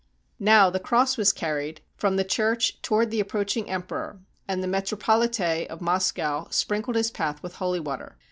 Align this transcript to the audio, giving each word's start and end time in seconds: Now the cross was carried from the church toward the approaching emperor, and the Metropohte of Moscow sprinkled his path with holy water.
Now 0.39 0.71
the 0.71 0.79
cross 0.79 1.15
was 1.15 1.31
carried 1.31 1.81
from 1.95 2.15
the 2.15 2.23
church 2.23 2.81
toward 2.81 3.11
the 3.11 3.19
approaching 3.19 3.69
emperor, 3.69 4.19
and 4.47 4.63
the 4.63 4.67
Metropohte 4.67 5.67
of 5.67 5.79
Moscow 5.79 6.47
sprinkled 6.49 6.95
his 6.95 7.11
path 7.11 7.43
with 7.43 7.57
holy 7.57 7.79
water. 7.79 8.17